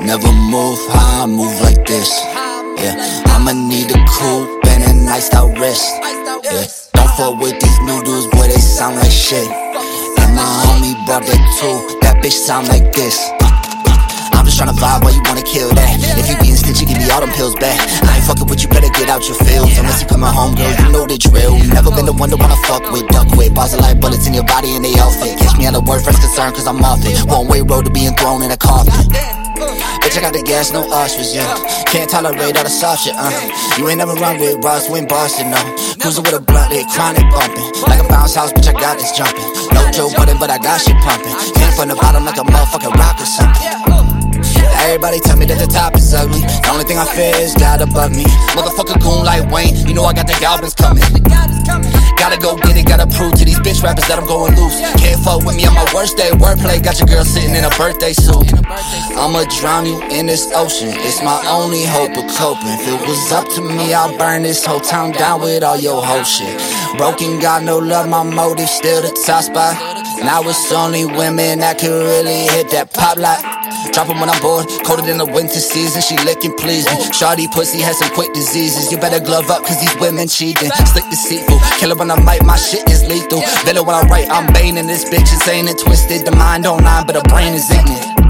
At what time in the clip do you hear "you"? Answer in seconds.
15.12-15.20, 16.32-16.36, 18.64-18.68, 20.00-20.08, 20.80-20.88, 33.74-33.90, 49.82-49.94, 59.84-60.00, 78.92-78.98